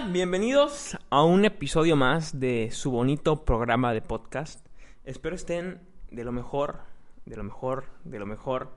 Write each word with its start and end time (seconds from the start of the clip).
Bienvenidos 0.00 0.96
a 1.10 1.22
un 1.22 1.44
episodio 1.44 1.96
más 1.96 2.40
de 2.40 2.70
su 2.72 2.90
bonito 2.90 3.44
programa 3.44 3.92
de 3.92 4.00
podcast. 4.00 4.66
Espero 5.04 5.36
estén 5.36 5.82
de 6.10 6.24
lo 6.24 6.32
mejor, 6.32 6.80
de 7.26 7.36
lo 7.36 7.44
mejor, 7.44 7.84
de 8.02 8.18
lo 8.18 8.24
mejor. 8.24 8.70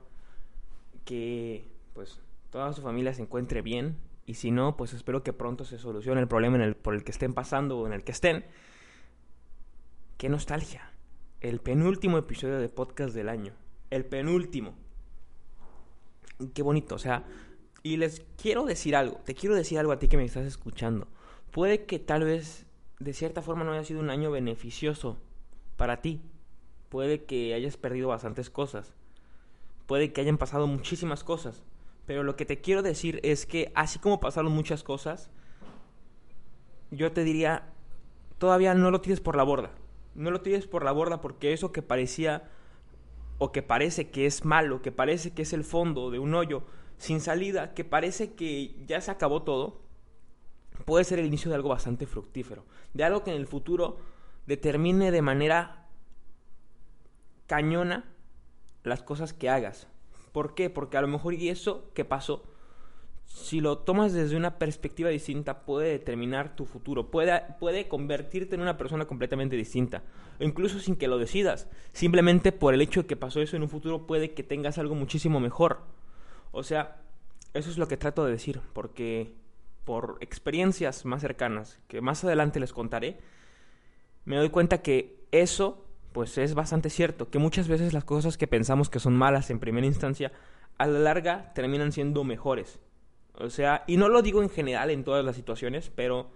Que 1.06 1.66
pues 1.94 2.20
toda 2.50 2.74
su 2.74 2.82
familia 2.82 3.14
se 3.14 3.22
encuentre 3.22 3.62
bien. 3.62 3.96
Y 4.26 4.34
si 4.34 4.50
no, 4.50 4.76
pues 4.76 4.92
espero 4.92 5.22
que 5.22 5.32
pronto 5.32 5.64
se 5.64 5.78
solucione 5.78 6.20
el 6.20 6.28
problema 6.28 6.56
en 6.56 6.62
el, 6.62 6.76
por 6.76 6.94
el 6.94 7.02
que 7.02 7.12
estén 7.12 7.32
pasando 7.32 7.78
o 7.78 7.86
en 7.86 7.94
el 7.94 8.04
que 8.04 8.12
estén. 8.12 8.44
Qué 10.18 10.28
nostalgia. 10.28 10.90
El 11.40 11.60
penúltimo 11.60 12.18
episodio 12.18 12.58
de 12.58 12.68
podcast 12.68 13.14
del 13.14 13.30
año. 13.30 13.54
El 13.88 14.04
penúltimo. 14.04 14.74
Qué 16.52 16.62
bonito, 16.62 16.96
o 16.96 16.98
sea, 16.98 17.24
y 17.86 17.96
les 17.98 18.26
quiero 18.36 18.64
decir 18.64 18.96
algo, 18.96 19.18
te 19.24 19.36
quiero 19.36 19.54
decir 19.54 19.78
algo 19.78 19.92
a 19.92 19.98
ti 20.00 20.08
que 20.08 20.16
me 20.16 20.24
estás 20.24 20.44
escuchando. 20.44 21.06
Puede 21.52 21.84
que 21.84 22.00
tal 22.00 22.24
vez 22.24 22.66
de 22.98 23.12
cierta 23.12 23.42
forma 23.42 23.62
no 23.62 23.70
haya 23.70 23.84
sido 23.84 24.00
un 24.00 24.10
año 24.10 24.32
beneficioso 24.32 25.18
para 25.76 26.02
ti. 26.02 26.20
Puede 26.88 27.26
que 27.26 27.54
hayas 27.54 27.76
perdido 27.76 28.08
bastantes 28.08 28.50
cosas. 28.50 28.92
Puede 29.86 30.12
que 30.12 30.20
hayan 30.20 30.36
pasado 30.36 30.66
muchísimas 30.66 31.22
cosas. 31.22 31.62
Pero 32.06 32.24
lo 32.24 32.34
que 32.34 32.44
te 32.44 32.60
quiero 32.60 32.82
decir 32.82 33.20
es 33.22 33.46
que 33.46 33.70
así 33.76 34.00
como 34.00 34.18
pasaron 34.18 34.50
muchas 34.50 34.82
cosas, 34.82 35.30
yo 36.90 37.12
te 37.12 37.22
diría, 37.22 37.68
todavía 38.38 38.74
no 38.74 38.90
lo 38.90 39.00
tires 39.00 39.20
por 39.20 39.36
la 39.36 39.44
borda. 39.44 39.70
No 40.16 40.32
lo 40.32 40.40
tires 40.40 40.66
por 40.66 40.84
la 40.84 40.90
borda 40.90 41.20
porque 41.20 41.52
eso 41.52 41.70
que 41.70 41.82
parecía 41.82 42.50
o 43.38 43.52
que 43.52 43.62
parece 43.62 44.10
que 44.10 44.26
es 44.26 44.44
malo, 44.44 44.82
que 44.82 44.90
parece 44.90 45.34
que 45.34 45.42
es 45.42 45.52
el 45.52 45.62
fondo 45.62 46.10
de 46.10 46.18
un 46.18 46.34
hoyo, 46.34 46.64
sin 46.98 47.20
salida, 47.20 47.74
que 47.74 47.84
parece 47.84 48.34
que 48.34 48.74
ya 48.86 49.00
se 49.00 49.10
acabó 49.10 49.42
todo, 49.42 49.80
puede 50.84 51.04
ser 51.04 51.18
el 51.18 51.26
inicio 51.26 51.50
de 51.50 51.56
algo 51.56 51.68
bastante 51.68 52.06
fructífero, 52.06 52.64
de 52.94 53.04
algo 53.04 53.24
que 53.24 53.30
en 53.30 53.36
el 53.36 53.46
futuro 53.46 53.98
determine 54.46 55.10
de 55.10 55.22
manera 55.22 55.86
cañona 57.46 58.04
las 58.84 59.02
cosas 59.02 59.32
que 59.32 59.48
hagas. 59.48 59.88
¿Por 60.32 60.54
qué? 60.54 60.70
Porque 60.70 60.96
a 60.96 61.00
lo 61.00 61.08
mejor 61.08 61.34
y 61.34 61.48
eso 61.48 61.90
que 61.94 62.04
pasó, 62.04 62.44
si 63.26 63.60
lo 63.60 63.78
tomas 63.78 64.12
desde 64.12 64.36
una 64.36 64.58
perspectiva 64.58 65.10
distinta, 65.10 65.64
puede 65.64 65.90
determinar 65.90 66.54
tu 66.54 66.64
futuro, 66.64 67.10
puede, 67.10 67.42
puede 67.58 67.88
convertirte 67.88 68.54
en 68.54 68.60
una 68.60 68.76
persona 68.76 69.06
completamente 69.06 69.56
distinta, 69.56 70.02
o 70.40 70.44
incluso 70.44 70.78
sin 70.78 70.96
que 70.96 71.08
lo 71.08 71.18
decidas, 71.18 71.68
simplemente 71.92 72.52
por 72.52 72.74
el 72.74 72.80
hecho 72.80 73.02
de 73.02 73.06
que 73.08 73.16
pasó 73.16 73.40
eso 73.40 73.56
en 73.56 73.62
un 73.62 73.68
futuro 73.68 74.06
puede 74.06 74.32
que 74.32 74.42
tengas 74.42 74.78
algo 74.78 74.94
muchísimo 74.94 75.40
mejor. 75.40 75.80
O 76.56 76.62
sea, 76.62 76.96
eso 77.52 77.68
es 77.68 77.76
lo 77.76 77.86
que 77.86 77.98
trato 77.98 78.24
de 78.24 78.32
decir, 78.32 78.62
porque 78.72 79.34
por 79.84 80.16
experiencias 80.22 81.04
más 81.04 81.20
cercanas, 81.20 81.78
que 81.86 82.00
más 82.00 82.24
adelante 82.24 82.60
les 82.60 82.72
contaré, 82.72 83.18
me 84.24 84.38
doy 84.38 84.48
cuenta 84.48 84.80
que 84.80 85.26
eso, 85.32 85.84
pues 86.12 86.38
es 86.38 86.54
bastante 86.54 86.88
cierto, 86.88 87.28
que 87.28 87.38
muchas 87.38 87.68
veces 87.68 87.92
las 87.92 88.04
cosas 88.04 88.38
que 88.38 88.46
pensamos 88.46 88.88
que 88.88 89.00
son 89.00 89.14
malas 89.14 89.50
en 89.50 89.60
primera 89.60 89.86
instancia, 89.86 90.32
a 90.78 90.86
la 90.86 90.98
larga 90.98 91.52
terminan 91.52 91.92
siendo 91.92 92.24
mejores. 92.24 92.80
O 93.34 93.50
sea, 93.50 93.84
y 93.86 93.98
no 93.98 94.08
lo 94.08 94.22
digo 94.22 94.42
en 94.42 94.48
general 94.48 94.88
en 94.88 95.04
todas 95.04 95.26
las 95.26 95.36
situaciones, 95.36 95.92
pero 95.94 96.30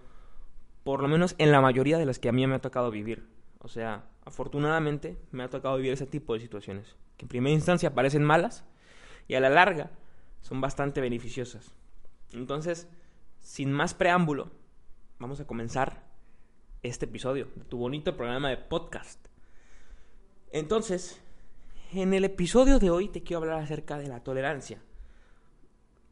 por 0.83 1.01
lo 1.01 1.07
menos 1.07 1.33
en 1.39 1.51
la 1.51 1.61
mayoría 1.61 1.97
de 1.97 2.05
las 2.05 2.19
que 2.19 2.29
a 2.29 2.31
mí 2.31 2.45
me 2.45 2.53
ha 2.53 2.61
tocado 2.61 2.91
vivir. 2.91 3.27
O 3.57 3.69
sea, 3.69 4.03
afortunadamente 4.23 5.17
me 5.31 5.41
ha 5.41 5.49
tocado 5.49 5.77
vivir 5.77 5.93
ese 5.93 6.05
tipo 6.05 6.35
de 6.35 6.41
situaciones, 6.41 6.95
que 7.17 7.25
en 7.25 7.29
primera 7.29 7.55
instancia 7.55 7.95
parecen 7.95 8.23
malas 8.23 8.63
y 9.27 9.33
a 9.33 9.39
la 9.39 9.49
larga 9.49 9.89
son 10.41 10.61
bastante 10.61 11.01
beneficiosas. 11.01 11.73
Entonces, 12.33 12.87
sin 13.39 13.71
más 13.71 13.93
preámbulo, 13.93 14.51
vamos 15.19 15.39
a 15.39 15.47
comenzar 15.47 16.03
este 16.83 17.05
episodio 17.05 17.47
de 17.55 17.63
tu 17.65 17.77
bonito 17.77 18.15
programa 18.15 18.49
de 18.49 18.57
podcast. 18.57 19.27
Entonces, 20.51 21.21
en 21.93 22.13
el 22.13 22.25
episodio 22.25 22.79
de 22.79 22.89
hoy 22.89 23.09
te 23.09 23.23
quiero 23.23 23.41
hablar 23.41 23.61
acerca 23.61 23.97
de 23.97 24.07
la 24.07 24.23
tolerancia. 24.23 24.81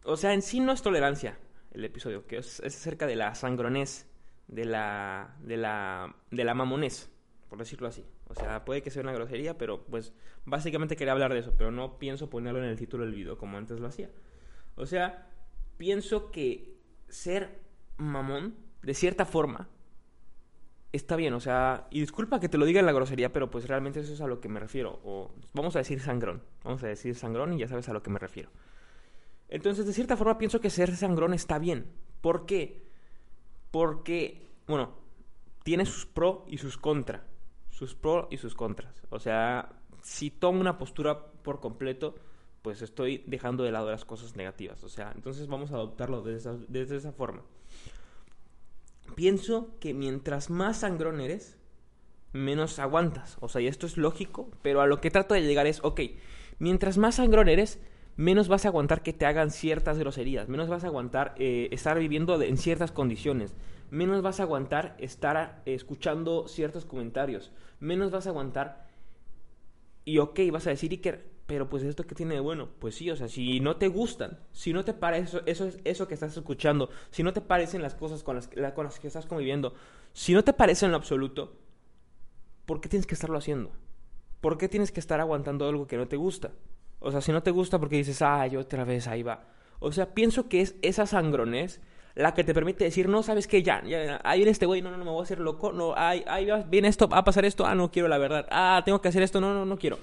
O 0.03 0.17
sea, 0.17 0.33
en 0.33 0.41
sí 0.41 0.59
no 0.59 0.71
es 0.71 0.81
tolerancia 0.81 1.37
el 1.71 1.85
episodio, 1.85 2.25
que 2.25 2.37
es, 2.37 2.59
acerca 2.61 3.05
de 3.05 3.15
la 3.15 3.35
sangronés, 3.35 4.07
de 4.47 4.65
la, 4.65 5.35
de 5.41 5.57
la, 5.57 6.15
de 6.31 6.43
la 6.43 6.53
mamonés, 6.53 7.09
por 7.49 7.59
decirlo 7.59 7.87
así. 7.87 8.05
O 8.29 8.35
sea, 8.35 8.63
puede 8.63 8.83
que 8.83 8.91
sea 8.91 9.01
una 9.01 9.11
grosería, 9.11 9.57
pero 9.57 9.83
pues 9.85 10.13
básicamente 10.45 10.95
quería 10.95 11.13
hablar 11.13 11.33
de 11.33 11.39
eso, 11.39 11.55
pero 11.57 11.71
no 11.71 11.97
pienso 11.97 12.29
ponerlo 12.29 12.59
en 12.59 12.69
el 12.69 12.77
título 12.77 13.03
del 13.03 13.15
video 13.15 13.39
como 13.39 13.57
antes 13.57 13.79
lo 13.79 13.87
hacía. 13.87 14.11
O 14.75 14.85
sea, 14.85 15.27
pienso 15.77 16.29
que 16.29 16.77
ser 17.07 17.59
mamón, 17.97 18.55
de 18.83 18.93
cierta 18.93 19.25
forma, 19.25 19.67
está 20.93 21.15
bien. 21.15 21.33
O 21.33 21.39
sea, 21.39 21.87
y 21.89 22.01
disculpa 22.01 22.39
que 22.39 22.49
te 22.49 22.59
lo 22.59 22.65
diga 22.65 22.79
en 22.79 22.85
la 22.85 22.91
grosería, 22.91 23.33
pero 23.33 23.49
pues 23.49 23.67
realmente 23.67 23.99
eso 23.99 24.13
es 24.13 24.21
a 24.21 24.27
lo 24.27 24.39
que 24.39 24.47
me 24.47 24.59
refiero. 24.59 24.99
O 25.03 25.31
vamos 25.53 25.75
a 25.75 25.79
decir 25.79 25.99
sangrón. 25.99 26.43
Vamos 26.63 26.83
a 26.83 26.87
decir 26.87 27.15
sangrón 27.15 27.53
y 27.53 27.57
ya 27.57 27.67
sabes 27.67 27.89
a 27.89 27.93
lo 27.93 28.03
que 28.03 28.11
me 28.11 28.19
refiero. 28.19 28.51
Entonces, 29.47 29.87
de 29.87 29.93
cierta 29.93 30.15
forma, 30.15 30.37
pienso 30.37 30.61
que 30.61 30.69
ser 30.69 30.95
sangrón 30.95 31.33
está 31.33 31.57
bien. 31.57 31.87
¿Por 32.21 32.45
qué? 32.45 32.83
Porque, 33.71 34.51
bueno, 34.67 34.93
tiene 35.63 35.87
sus 35.87 36.05
pros 36.05 36.41
y 36.47 36.59
sus 36.59 36.77
contras 36.77 37.28
sus 37.79 37.95
pros 37.95 38.27
y 38.29 38.35
sus 38.35 38.55
contras. 38.55 39.01
O 39.09 39.19
sea, 39.19 39.69
si 40.01 40.29
tomo 40.29 40.59
una 40.59 40.77
postura 40.77 41.31
por 41.43 41.61
completo, 41.61 42.15
pues 42.61 42.81
estoy 42.81 43.23
dejando 43.25 43.63
de 43.63 43.71
lado 43.71 43.89
las 43.89 44.03
cosas 44.03 44.35
negativas. 44.35 44.83
O 44.83 44.89
sea, 44.89 45.13
entonces 45.15 45.47
vamos 45.47 45.71
a 45.71 45.75
adoptarlo 45.75 46.21
desde 46.21 46.57
esa, 46.75 46.95
esa 46.95 47.11
forma. 47.13 47.41
Pienso 49.15 49.79
que 49.79 49.93
mientras 49.93 50.49
más 50.49 50.81
sangrón 50.81 51.21
eres, 51.21 51.57
menos 52.33 52.79
aguantas. 52.79 53.37
O 53.39 53.47
sea, 53.47 53.61
y 53.61 53.67
esto 53.67 53.87
es 53.87 53.95
lógico, 53.95 54.51
pero 54.61 54.81
a 54.81 54.87
lo 54.87 54.99
que 54.99 55.09
trato 55.09 55.33
de 55.33 55.41
llegar 55.41 55.65
es, 55.65 55.79
ok, 55.81 56.01
mientras 56.59 56.97
más 56.97 57.15
sangrón 57.15 57.47
eres, 57.47 57.79
menos 58.17 58.49
vas 58.49 58.65
a 58.65 58.67
aguantar 58.67 59.03
que 59.03 59.13
te 59.13 59.25
hagan 59.25 59.51
ciertas 59.51 59.97
groserías, 59.97 60.49
menos 60.49 60.67
vas 60.67 60.83
a 60.83 60.87
aguantar 60.87 61.33
eh, 61.37 61.69
estar 61.71 61.97
viviendo 61.97 62.41
en 62.41 62.57
ciertas 62.57 62.91
condiciones, 62.91 63.55
menos 63.89 64.21
vas 64.21 64.39
a 64.39 64.43
aguantar 64.43 64.95
estar 64.99 65.61
escuchando 65.65 66.47
ciertos 66.47 66.85
comentarios, 66.85 67.51
menos 67.79 68.11
vas 68.11 68.27
a 68.27 68.29
aguantar 68.29 68.87
y 70.05 70.19
ok, 70.19 70.39
vas 70.51 70.67
a 70.67 70.71
decir 70.71 70.91
Iker, 70.91 71.29
pero 71.45 71.69
pues 71.69 71.83
esto 71.83 72.05
que 72.05 72.15
tiene 72.15 72.35
de 72.35 72.39
bueno, 72.39 72.69
pues 72.79 72.95
sí, 72.95 73.09
o 73.09 73.15
sea, 73.15 73.27
si 73.27 73.59
no 73.59 73.77
te 73.77 73.87
gustan, 73.87 74.39
si 74.51 74.71
no 74.73 74.85
te 74.85 74.93
parece 74.93 75.39
eso, 75.45 75.67
eso, 75.67 75.77
eso 75.83 76.07
que 76.07 76.13
estás 76.13 76.35
escuchando, 76.37 76.89
si 77.09 77.23
no 77.23 77.33
te 77.33 77.41
parecen 77.41 77.81
las 77.81 77.95
cosas 77.95 78.23
con 78.23 78.35
las, 78.35 78.49
con 78.75 78.85
las 78.85 78.99
que 78.99 79.07
estás 79.07 79.25
conviviendo, 79.25 79.73
si 80.13 80.33
no 80.33 80.43
te 80.43 80.53
parece 80.53 80.85
en 80.85 80.91
lo 80.91 80.97
absoluto, 80.97 81.57
¿por 82.65 82.81
qué 82.81 82.89
tienes 82.89 83.07
que 83.07 83.15
estarlo 83.15 83.37
haciendo? 83.37 83.71
¿Por 84.41 84.57
qué 84.57 84.69
tienes 84.69 84.91
que 84.91 84.99
estar 84.99 85.19
aguantando 85.19 85.67
algo 85.67 85.87
que 85.87 85.97
no 85.97 86.07
te 86.07 86.17
gusta? 86.17 86.51
O 86.99 87.11
sea, 87.11 87.21
si 87.21 87.31
no 87.31 87.43
te 87.43 87.51
gusta 87.51 87.79
porque 87.79 87.97
dices, 87.97 88.21
ay, 88.21 88.55
otra 88.55 88.83
vez 88.83 89.07
ahí 89.07 89.23
va. 89.23 89.47
O 89.79 89.91
sea, 89.91 90.13
pienso 90.13 90.49
que 90.49 90.61
es 90.61 90.75
esa 90.81 91.05
sangrones 91.05 91.81
la 92.23 92.33
que 92.33 92.43
te 92.43 92.53
permite 92.53 92.83
decir, 92.83 93.07
no, 93.07 93.23
sabes 93.23 93.47
que 93.47 93.63
ya, 93.63 93.83
ya, 93.83 94.19
ahí 94.23 94.39
viene 94.39 94.51
este 94.51 94.65
güey, 94.65 94.81
no, 94.81 94.91
no, 94.91 94.97
no, 94.97 95.05
me 95.05 95.11
voy 95.11 95.21
a 95.21 95.23
hacer 95.23 95.39
loco, 95.39 95.71
no, 95.71 95.93
ahí, 95.95 96.23
ahí 96.27 96.47
viene 96.69 96.87
esto, 96.87 97.07
va 97.07 97.19
a 97.19 97.23
pasar 97.23 97.45
esto, 97.45 97.65
ah, 97.65 97.75
no 97.75 97.91
quiero 97.91 98.07
la 98.07 98.17
verdad, 98.17 98.45
ah, 98.51 98.81
tengo 98.83 99.01
que 99.01 99.07
hacer 99.07 99.23
esto, 99.23 99.39
no, 99.39 99.53
no, 99.53 99.65
no 99.65 99.77
quiero. 99.77 99.97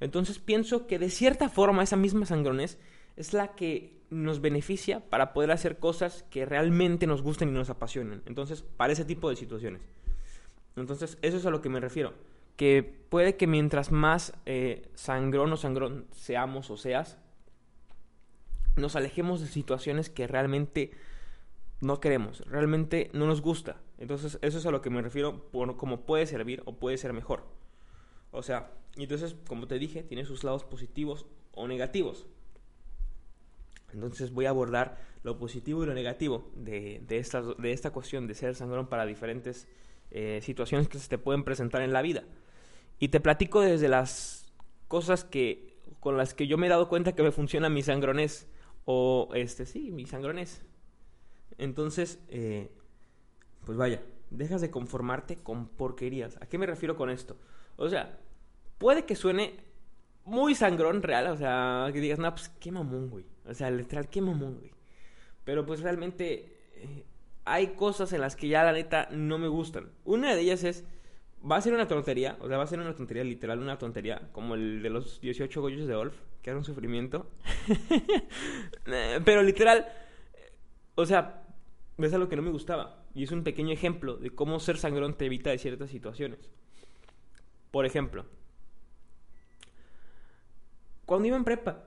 Entonces 0.00 0.38
pienso 0.38 0.86
que 0.86 0.98
de 0.98 1.10
cierta 1.10 1.48
forma 1.48 1.82
esa 1.82 1.96
misma 1.96 2.26
sangrones 2.26 2.78
es 3.16 3.32
la 3.32 3.48
que 3.48 4.00
nos 4.10 4.40
beneficia 4.40 5.00
para 5.08 5.32
poder 5.32 5.52
hacer 5.52 5.78
cosas 5.78 6.24
que 6.30 6.44
realmente 6.44 7.06
nos 7.06 7.22
gusten 7.22 7.50
y 7.50 7.52
nos 7.52 7.70
apasionen. 7.70 8.22
Entonces, 8.26 8.62
para 8.62 8.92
ese 8.92 9.04
tipo 9.04 9.30
de 9.30 9.36
situaciones. 9.36 9.82
Entonces, 10.76 11.18
eso 11.22 11.36
es 11.36 11.46
a 11.46 11.50
lo 11.50 11.62
que 11.62 11.68
me 11.68 11.80
refiero. 11.80 12.14
Que 12.56 12.82
puede 12.82 13.36
que 13.36 13.46
mientras 13.46 13.92
más 13.92 14.34
eh, 14.46 14.88
sangrón 14.94 15.52
o 15.52 15.56
sangrón 15.56 16.06
seamos 16.10 16.70
o 16.70 16.76
seas, 16.76 17.18
nos 18.76 18.96
alejemos 18.96 19.40
de 19.40 19.46
situaciones 19.46 20.10
que 20.10 20.26
realmente 20.26 20.90
no 21.80 22.00
queremos, 22.00 22.40
realmente 22.46 23.10
no 23.12 23.26
nos 23.26 23.40
gusta. 23.40 23.80
Entonces, 23.98 24.38
eso 24.42 24.58
es 24.58 24.66
a 24.66 24.70
lo 24.70 24.82
que 24.82 24.90
me 24.90 25.02
refiero 25.02 25.50
por 25.50 25.76
como 25.76 26.02
puede 26.02 26.26
servir 26.26 26.62
o 26.66 26.76
puede 26.76 26.96
ser 26.98 27.12
mejor. 27.12 27.44
O 28.30 28.42
sea, 28.42 28.72
entonces, 28.96 29.36
como 29.48 29.66
te 29.66 29.78
dije, 29.78 30.02
tiene 30.02 30.24
sus 30.24 30.44
lados 30.44 30.64
positivos 30.64 31.26
o 31.52 31.66
negativos. 31.66 32.26
Entonces 33.92 34.32
voy 34.32 34.46
a 34.46 34.50
abordar 34.50 34.98
lo 35.22 35.38
positivo 35.38 35.82
y 35.82 35.86
lo 35.86 35.94
negativo 35.94 36.48
de, 36.54 37.02
de, 37.06 37.18
esta, 37.18 37.42
de 37.42 37.72
esta 37.72 37.90
cuestión 37.90 38.26
de 38.26 38.34
ser 38.34 38.54
sangrón 38.54 38.88
para 38.88 39.04
diferentes 39.04 39.66
eh, 40.10 40.40
situaciones 40.42 40.88
que 40.88 40.98
se 40.98 41.08
te 41.08 41.18
pueden 41.18 41.44
presentar 41.44 41.82
en 41.82 41.92
la 41.92 42.02
vida. 42.02 42.24
Y 42.98 43.08
te 43.08 43.20
platico 43.20 43.60
desde 43.60 43.88
las 43.88 44.52
cosas 44.88 45.24
que 45.24 45.78
con 45.98 46.16
las 46.16 46.34
que 46.34 46.46
yo 46.46 46.56
me 46.56 46.66
he 46.66 46.70
dado 46.70 46.88
cuenta 46.88 47.14
que 47.14 47.22
me 47.22 47.32
funciona 47.32 47.68
mi 47.68 47.82
sangrones 47.82 48.48
o 48.84 49.28
este 49.34 49.66
sí, 49.66 49.90
mi 49.90 50.06
sangrones 50.06 50.64
entonces, 51.60 52.18
eh, 52.28 52.70
pues 53.66 53.76
vaya, 53.76 54.02
dejas 54.30 54.62
de 54.62 54.70
conformarte 54.70 55.36
con 55.36 55.68
porquerías. 55.68 56.38
¿A 56.40 56.46
qué 56.46 56.56
me 56.56 56.64
refiero 56.64 56.96
con 56.96 57.10
esto? 57.10 57.36
O 57.76 57.90
sea, 57.90 58.18
puede 58.78 59.04
que 59.04 59.14
suene 59.14 59.60
muy 60.24 60.54
sangrón 60.54 61.02
real, 61.02 61.26
o 61.26 61.36
sea, 61.36 61.90
que 61.92 62.00
digas, 62.00 62.18
no, 62.18 62.30
pues 62.30 62.48
qué 62.48 62.72
mamón, 62.72 63.10
güey. 63.10 63.26
O 63.46 63.52
sea, 63.52 63.70
literal, 63.70 64.08
qué 64.08 64.22
mamón, 64.22 64.58
güey. 64.58 64.72
Pero 65.44 65.66
pues 65.66 65.82
realmente, 65.82 66.56
eh, 66.76 67.04
hay 67.44 67.74
cosas 67.74 68.10
en 68.14 68.22
las 68.22 68.36
que 68.36 68.48
ya 68.48 68.64
la 68.64 68.72
neta 68.72 69.08
no 69.10 69.36
me 69.36 69.48
gustan. 69.48 69.90
Una 70.06 70.34
de 70.34 70.40
ellas 70.40 70.64
es, 70.64 70.84
va 71.48 71.56
a 71.56 71.60
ser 71.60 71.74
una 71.74 71.86
tontería, 71.86 72.38
o 72.40 72.48
sea, 72.48 72.56
va 72.56 72.64
a 72.64 72.68
ser 72.68 72.80
una 72.80 72.94
tontería 72.94 73.22
literal, 73.22 73.58
una 73.58 73.76
tontería, 73.76 74.30
como 74.32 74.54
el 74.54 74.82
de 74.82 74.88
los 74.88 75.20
18 75.20 75.60
goyos 75.60 75.86
de 75.86 75.94
Wolf, 75.94 76.16
que 76.40 76.48
era 76.48 76.58
un 76.58 76.64
sufrimiento. 76.64 77.30
Pero 79.24 79.42
literal, 79.42 79.86
o 80.94 81.06
sea, 81.06 81.39
es 82.06 82.14
algo 82.14 82.28
que 82.28 82.36
no 82.36 82.42
me 82.42 82.50
gustaba. 82.50 83.04
Y 83.14 83.24
es 83.24 83.32
un 83.32 83.44
pequeño 83.44 83.72
ejemplo 83.72 84.16
de 84.16 84.30
cómo 84.30 84.60
ser 84.60 84.76
sangrón 84.78 85.16
te 85.16 85.26
evita 85.26 85.50
de 85.50 85.58
ciertas 85.58 85.90
situaciones. 85.90 86.38
Por 87.70 87.86
ejemplo, 87.86 88.26
cuando 91.06 91.28
iba 91.28 91.36
en 91.36 91.44
prepa, 91.44 91.84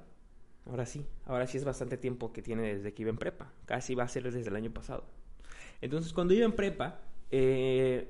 ahora 0.66 0.86
sí, 0.86 1.06
ahora 1.26 1.48
sí 1.48 1.58
es 1.58 1.66
bastante 1.66 1.98
tiempo 1.98 2.34
que 2.34 2.42
tiene 2.42 2.76
desde 2.76 2.94
que 2.94 3.04
iba 3.04 3.12
en 3.12 3.18
prepa, 3.18 3.52
casi 3.66 3.96
va 3.96 4.04
a 4.04 4.08
ser 4.08 4.24
desde 4.24 4.50
el 4.50 4.56
año 4.56 4.72
pasado. 4.72 5.06
Entonces, 5.82 6.14
cuando 6.14 6.34
iba 6.34 6.46
en 6.46 6.54
prepa, 6.54 7.02
eh, 7.32 8.10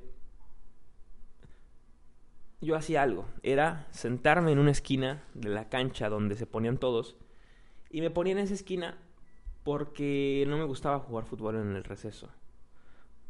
yo 2.62 2.76
hacía 2.76 3.02
algo, 3.02 3.26
era 3.42 3.88
sentarme 3.92 4.52
en 4.52 4.60
una 4.60 4.72
esquina 4.72 5.24
de 5.34 5.50
la 5.50 5.70
cancha 5.70 6.10
donde 6.10 6.36
se 6.36 6.46
ponían 6.46 6.78
todos, 6.78 7.16
y 7.90 8.02
me 8.02 8.10
ponía 8.10 8.34
en 8.34 8.40
esa 8.40 8.54
esquina 8.54 8.98
porque 9.64 10.46
no 10.48 10.58
me 10.58 10.66
gustaba 10.66 11.00
jugar 11.00 11.26
fútbol 11.26 11.56
en 11.56 11.76
el 11.76 11.84
receso. 11.84 12.30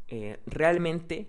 Eh, 0.08 0.40
realmente, 0.46 1.28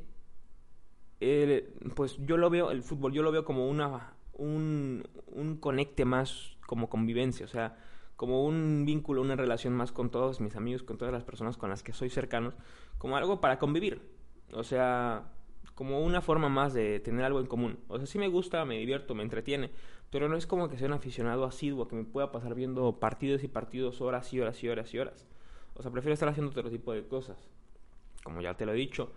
pues 1.95 2.17
yo 2.25 2.37
lo 2.37 2.49
veo, 2.49 2.71
el 2.71 2.83
fútbol, 2.83 3.13
yo 3.13 3.23
lo 3.23 3.31
veo 3.31 3.45
como 3.45 3.69
una, 3.69 4.13
un, 4.33 5.03
un 5.27 5.57
conecte 5.57 6.05
más 6.05 6.57
como 6.65 6.89
convivencia, 6.89 7.45
o 7.45 7.49
sea, 7.49 7.77
como 8.15 8.45
un 8.45 8.83
vínculo, 8.85 9.21
una 9.21 9.35
relación 9.35 9.73
más 9.73 9.91
con 9.91 10.09
todos 10.09 10.41
mis 10.41 10.55
amigos, 10.55 10.83
con 10.83 10.97
todas 10.97 11.13
las 11.13 11.23
personas 11.23 11.57
con 11.57 11.69
las 11.69 11.83
que 11.83 11.93
soy 11.93 12.09
cercano, 12.09 12.53
como 12.97 13.17
algo 13.17 13.41
para 13.41 13.59
convivir, 13.59 14.01
o 14.53 14.63
sea, 14.63 15.34
como 15.75 16.01
una 16.01 16.21
forma 16.21 16.49
más 16.49 16.73
de 16.73 16.99
tener 17.01 17.25
algo 17.25 17.39
en 17.39 17.47
común. 17.47 17.77
O 17.89 17.97
sea, 17.97 18.07
sí 18.07 18.17
me 18.17 18.29
gusta, 18.29 18.63
me 18.65 18.79
divierto, 18.79 19.13
me 19.13 19.23
entretiene, 19.23 19.71
pero 20.09 20.29
no 20.29 20.37
es 20.37 20.47
como 20.47 20.69
que 20.69 20.77
sea 20.77 20.87
un 20.87 20.93
aficionado 20.93 21.43
asiduo 21.43 21.87
que 21.87 21.95
me 21.95 22.05
pueda 22.05 22.31
pasar 22.31 22.55
viendo 22.55 22.99
partidos 22.99 23.43
y 23.43 23.47
partidos 23.47 24.01
horas 24.01 24.33
y 24.33 24.39
horas 24.39 24.63
y 24.63 24.69
horas 24.69 24.93
y 24.93 24.99
horas. 24.99 25.27
O 25.75 25.81
sea, 25.81 25.91
prefiero 25.91 26.13
estar 26.13 26.29
haciendo 26.29 26.51
otro 26.51 26.69
tipo 26.69 26.93
de 26.93 27.05
cosas. 27.05 27.37
Como 28.23 28.41
ya 28.41 28.55
te 28.55 28.65
lo 28.65 28.73
he 28.73 28.77
dicho, 28.77 29.11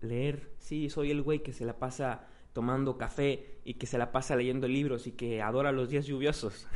leer. 0.00 0.52
Sí, 0.58 0.88
soy 0.88 1.10
el 1.10 1.22
güey 1.22 1.42
que 1.42 1.52
se 1.52 1.64
la 1.64 1.78
pasa 1.78 2.26
tomando 2.52 2.96
café 2.96 3.58
y 3.64 3.74
que 3.74 3.86
se 3.86 3.98
la 3.98 4.12
pasa 4.12 4.36
leyendo 4.36 4.68
libros 4.68 5.06
y 5.06 5.12
que 5.12 5.42
adora 5.42 5.72
los 5.72 5.90
días 5.90 6.06
lluviosos. 6.06 6.68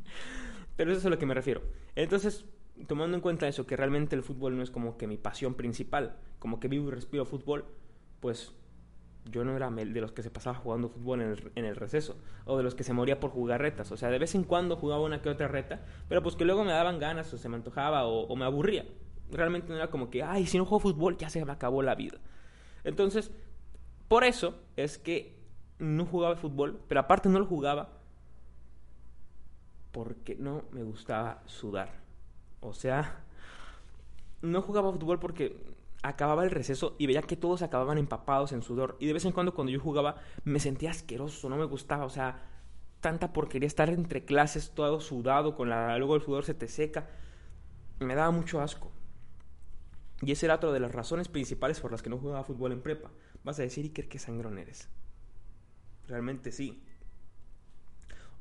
Pero 0.76 0.90
eso 0.90 1.00
es 1.00 1.06
a 1.06 1.10
lo 1.10 1.18
que 1.18 1.26
me 1.26 1.34
refiero. 1.34 1.62
Entonces, 1.96 2.46
tomando 2.86 3.16
en 3.16 3.20
cuenta 3.20 3.48
eso, 3.48 3.66
que 3.66 3.76
realmente 3.76 4.16
el 4.16 4.22
fútbol 4.22 4.56
no 4.56 4.62
es 4.62 4.70
como 4.70 4.96
que 4.96 5.06
mi 5.06 5.18
pasión 5.18 5.54
principal, 5.54 6.16
como 6.38 6.60
que 6.60 6.68
vivo 6.68 6.88
y 6.88 6.92
respiro 6.92 7.24
fútbol, 7.24 7.64
pues 8.20 8.52
yo 9.30 9.44
no 9.44 9.54
era 9.56 9.70
de 9.70 10.00
los 10.00 10.12
que 10.12 10.22
se 10.22 10.30
pasaba 10.30 10.56
jugando 10.56 10.88
fútbol 10.88 11.20
en 11.54 11.64
el, 11.64 11.76
receso, 11.76 12.16
o 12.44 12.56
de 12.56 12.62
los 12.62 12.74
que 12.74 12.84
se 12.84 12.92
moría 12.92 13.20
por 13.20 13.30
jugar 13.30 13.60
retas. 13.60 13.92
O 13.92 13.96
sea, 13.96 14.08
de 14.10 14.18
vez 14.18 14.34
en 14.34 14.44
cuando 14.44 14.76
jugaba 14.76 15.02
una 15.02 15.20
que 15.20 15.28
otra 15.28 15.48
reta, 15.48 15.80
pero 16.08 16.22
pues 16.22 16.36
que 16.36 16.44
luego 16.44 16.64
me 16.64 16.72
daban 16.72 16.98
ganas, 16.98 17.32
o 17.32 17.38
se 17.38 17.48
me 17.48 17.56
antojaba, 17.56 18.06
o, 18.06 18.34
me 18.36 18.44
aburría. 18.44 18.86
Realmente 19.30 19.68
no 19.68 19.76
era 19.76 19.90
como 19.90 20.08
que, 20.08 20.22
ay, 20.22 20.46
si 20.46 20.56
no 20.56 20.64
juego 20.64 20.80
fútbol 20.80 21.18
ya 21.18 21.28
se 21.28 21.44
me 21.44 21.52
acabó 21.52 21.82
la 21.82 21.94
vida. 21.94 22.18
Entonces, 22.84 23.30
por 24.08 24.24
eso 24.24 24.54
es 24.76 24.96
que 24.96 25.36
no 25.78 26.06
jugaba 26.06 26.36
fútbol, 26.36 26.80
pero 26.88 27.00
aparte 27.00 27.28
no 27.28 27.38
lo 27.38 27.46
jugaba 27.46 27.90
porque 29.92 30.36
no 30.36 30.64
me 30.72 30.82
gustaba 30.82 31.42
sudar. 31.46 31.92
O 32.60 32.72
sea, 32.72 33.24
no 34.40 34.62
jugaba 34.62 34.92
fútbol 34.92 35.18
porque 35.18 35.56
acababa 36.02 36.44
el 36.44 36.50
receso 36.50 36.94
y 36.98 37.06
veía 37.06 37.22
que 37.22 37.36
todos 37.36 37.62
acababan 37.62 37.98
empapados 37.98 38.52
en 38.52 38.62
sudor. 38.62 38.96
Y 39.00 39.06
de 39.06 39.12
vez 39.12 39.24
en 39.24 39.32
cuando 39.32 39.54
cuando 39.54 39.72
yo 39.72 39.80
jugaba 39.80 40.16
me 40.44 40.60
sentía 40.60 40.90
asqueroso, 40.90 41.48
no 41.48 41.56
me 41.56 41.64
gustaba, 41.64 42.04
o 42.04 42.10
sea, 42.10 42.42
tanta 43.00 43.32
porquería 43.32 43.66
estar 43.66 43.90
entre 43.90 44.24
clases 44.24 44.70
todo 44.70 45.00
sudado, 45.00 45.54
con 45.54 45.68
la 45.68 45.96
luego 45.98 46.16
el 46.16 46.22
sudor 46.22 46.44
se 46.44 46.54
te 46.54 46.68
seca. 46.68 47.08
Me 48.00 48.14
daba 48.14 48.30
mucho 48.30 48.60
asco. 48.60 48.92
Y 50.20 50.32
esa 50.32 50.46
era 50.46 50.56
otra 50.56 50.72
de 50.72 50.80
las 50.80 50.92
razones 50.92 51.28
principales 51.28 51.80
por 51.80 51.92
las 51.92 52.02
que 52.02 52.10
no 52.10 52.18
jugaba 52.18 52.44
fútbol 52.44 52.72
en 52.72 52.82
prepa. 52.82 53.10
Vas 53.44 53.58
a 53.58 53.62
decir, 53.62 53.84
Iker, 53.84 54.08
qué 54.08 54.18
sangrón 54.18 54.58
eres. 54.58 54.88
Realmente 56.06 56.50
sí. 56.52 56.82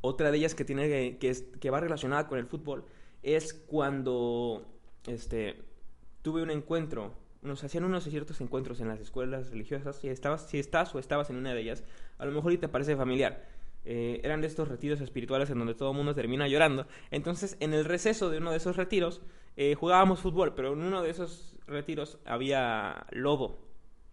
Otra 0.01 0.31
de 0.31 0.37
ellas 0.37 0.55
que 0.55 0.65
tiene 0.65 0.87
que, 0.87 1.17
que, 1.19 1.59
que 1.59 1.69
va 1.69 1.79
relacionada 1.79 2.27
con 2.27 2.39
el 2.39 2.47
fútbol 2.47 2.85
es 3.23 3.53
cuando 3.53 4.65
este 5.05 5.63
tuve 6.21 6.41
un 6.41 6.51
encuentro 6.51 7.13
nos 7.41 7.63
hacían 7.63 7.83
unos 7.83 8.03
ciertos 8.03 8.41
encuentros 8.41 8.81
en 8.81 8.87
las 8.87 8.99
escuelas 8.99 9.49
religiosas, 9.49 9.97
si, 9.97 10.09
estabas, 10.09 10.47
si 10.49 10.59
estás 10.59 10.93
o 10.95 10.99
estabas 10.99 11.29
en 11.29 11.37
una 11.37 11.53
de 11.53 11.61
ellas, 11.61 11.83
a 12.17 12.25
lo 12.25 12.31
mejor 12.31 12.53
y 12.53 12.57
te 12.57 12.67
parece 12.67 12.95
familiar. 12.95 13.45
Eh, 13.85 14.19
eran 14.23 14.41
de 14.41 14.47
estos 14.47 14.67
retiros 14.67 14.99
espirituales 14.99 15.49
en 15.49 15.59
donde 15.59 15.73
todo 15.73 15.91
el 15.91 15.97
mundo 15.97 16.13
termina 16.13 16.47
llorando. 16.47 16.87
Entonces, 17.09 17.55
en 17.59 17.73
el 17.73 17.85
receso 17.85 18.29
de 18.29 18.39
uno 18.39 18.51
de 18.51 18.57
esos 18.57 18.75
retiros, 18.75 19.21
eh, 19.55 19.75
jugábamos 19.75 20.19
fútbol, 20.19 20.53
pero 20.55 20.73
en 20.73 20.79
uno 20.79 21.01
de 21.01 21.09
esos 21.09 21.57
retiros 21.67 22.19
había 22.25 23.05
lodo 23.11 23.59